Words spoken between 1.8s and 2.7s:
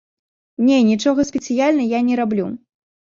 я не раблю.